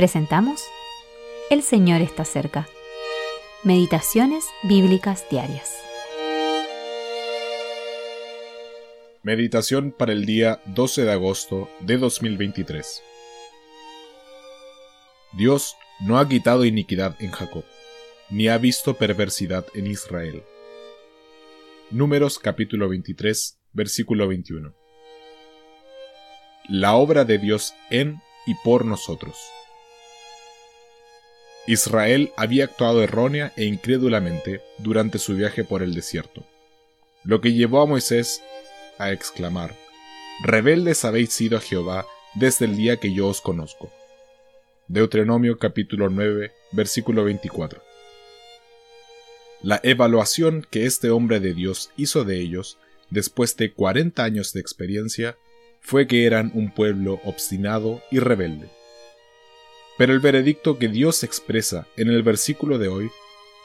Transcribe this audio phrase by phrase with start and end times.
[0.00, 0.62] Presentamos
[1.50, 2.66] El Señor está cerca.
[3.64, 5.76] Meditaciones Bíblicas Diarias.
[9.22, 13.02] Meditación para el día 12 de agosto de 2023.
[15.34, 17.66] Dios no ha quitado iniquidad en Jacob,
[18.30, 20.42] ni ha visto perversidad en Israel.
[21.90, 24.74] Números capítulo 23, versículo 21.
[26.70, 29.36] La obra de Dios en y por nosotros.
[31.66, 36.44] Israel había actuado errónea e incrédulamente durante su viaje por el desierto,
[37.24, 38.42] lo que llevó a Moisés
[38.98, 39.74] a exclamar,
[40.42, 43.92] Rebeldes habéis sido a Jehová desde el día que yo os conozco.
[44.88, 47.82] Deuteronomio capítulo 9, versículo 24.
[49.62, 52.78] La evaluación que este hombre de Dios hizo de ellos,
[53.10, 55.36] después de 40 años de experiencia,
[55.82, 58.70] fue que eran un pueblo obstinado y rebelde.
[60.00, 63.10] Pero el veredicto que Dios expresa en el versículo de hoy,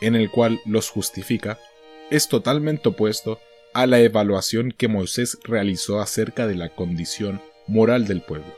[0.01, 1.57] en el cual los justifica,
[2.11, 3.39] es totalmente opuesto
[3.73, 8.53] a la evaluación que Moisés realizó acerca de la condición moral del pueblo.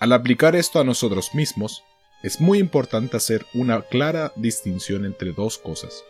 [0.00, 1.84] Al aplicar esto a nosotros mismos,
[2.24, 6.02] es muy importante hacer una clara distinción entre dos cosas.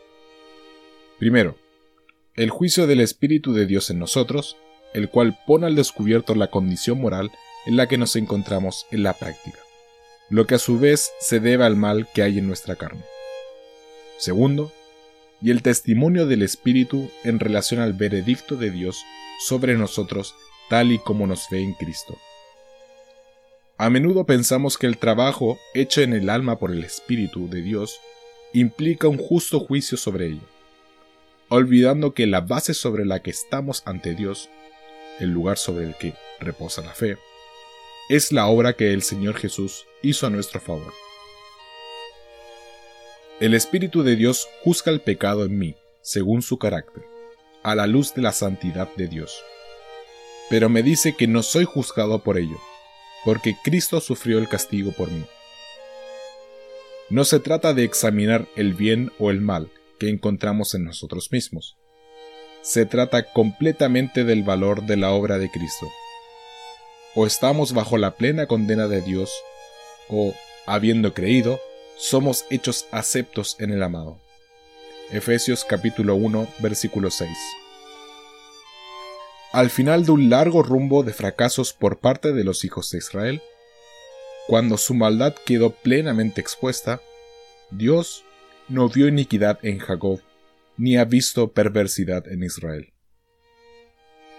[1.19, 1.58] Primero,
[2.36, 4.56] el juicio del Espíritu de Dios en nosotros,
[4.94, 7.30] el cual pone al descubierto la condición moral
[7.69, 9.58] en la que nos encontramos en la práctica,
[10.30, 13.05] lo que a su vez se debe al mal que hay en nuestra carne.
[14.16, 14.72] Segundo,
[15.42, 19.05] y el testimonio del Espíritu en relación al veredicto de Dios
[19.47, 20.34] sobre nosotros
[20.70, 22.16] tal y como nos ve en Cristo.
[23.77, 28.00] A menudo pensamos que el trabajo hecho en el alma por el Espíritu de Dios
[28.55, 30.48] implica un justo juicio sobre ello,
[31.50, 34.48] olvidando que la base sobre la que estamos ante Dios,
[35.20, 37.19] el lugar sobre el que reposa la fe,
[38.08, 40.94] es la obra que el Señor Jesús hizo a nuestro favor.
[43.38, 47.04] El Espíritu de Dios juzga el pecado en mí, según su carácter,
[47.62, 49.42] a la luz de la santidad de Dios.
[50.48, 52.58] Pero me dice que no soy juzgado por ello,
[53.26, 55.24] porque Cristo sufrió el castigo por mí.
[57.10, 61.76] No se trata de examinar el bien o el mal que encontramos en nosotros mismos.
[62.62, 65.86] Se trata completamente del valor de la obra de Cristo.
[67.14, 69.32] O estamos bajo la plena condena de Dios,
[70.08, 70.34] o,
[70.66, 71.60] habiendo creído,
[71.96, 74.19] somos hechos aceptos en el amado.
[75.10, 77.30] Efesios capítulo 1, versículo 6.
[79.52, 83.42] Al final de un largo rumbo de fracasos por parte de los hijos de Israel,
[84.47, 87.00] cuando su maldad quedó plenamente expuesta,
[87.70, 88.24] Dios
[88.68, 90.20] no vio iniquidad en Jacob,
[90.76, 92.92] ni ha visto perversidad en Israel.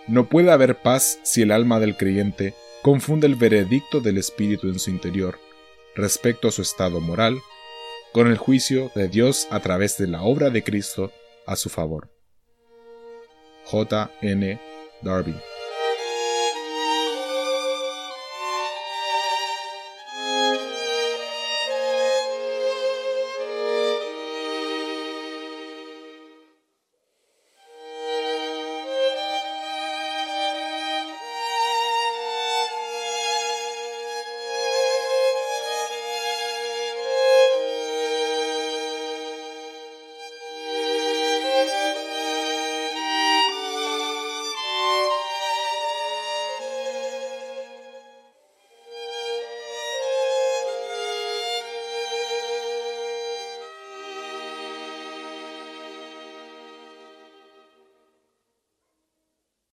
[0.09, 4.80] No puede haber paz si el alma del creyente confunde el veredicto del Espíritu en
[4.80, 5.38] su interior
[5.96, 7.38] respecto a su estado moral
[8.12, 11.12] con el juicio de Dios a través de la obra de Cristo
[11.46, 12.09] a su favor.
[13.66, 14.09] J.
[14.24, 14.59] N.
[15.03, 15.36] Darby.